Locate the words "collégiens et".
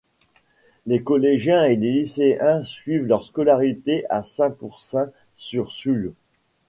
1.03-1.75